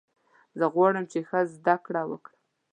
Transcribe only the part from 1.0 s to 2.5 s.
چې ښه زده کړه وکړم.